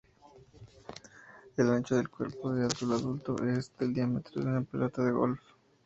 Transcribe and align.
El 1.57 1.69
ancho 1.69 1.95
del 1.95 2.09
cuerpo 2.09 2.51
del 2.53 2.71
adulto 2.91 3.35
es 3.45 3.71
del 3.77 3.93
diámetro 3.93 4.41
de 4.41 4.49
una 4.49 4.61
pelota 4.63 5.03
de 5.03 5.11
golf. 5.11 5.39